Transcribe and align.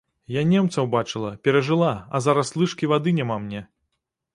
Я 0.35 0.41
немцаў 0.53 0.87
бачыла, 0.95 1.29
перажыла, 1.49 1.93
а 2.15 2.25
зараз 2.29 2.55
лыжкі 2.59 2.93
вады 2.97 3.19
няма 3.23 3.43
мне! 3.47 3.67